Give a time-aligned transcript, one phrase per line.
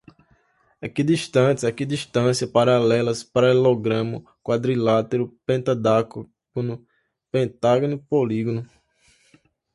[0.81, 6.83] equidistantes, equidistância, paralelas, paralelogramo, quadrilátero, pentadacágono,
[7.31, 8.67] pentágono, polígino